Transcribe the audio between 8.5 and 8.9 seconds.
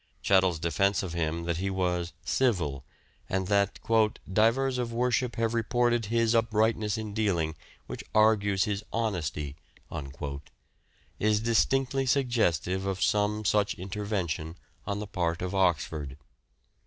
his